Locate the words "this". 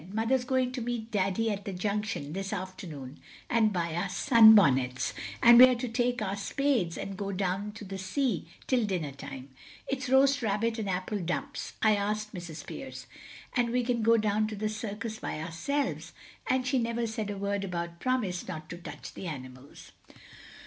2.33-2.51